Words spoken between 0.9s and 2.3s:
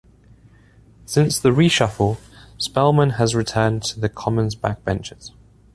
Since the reshuffle,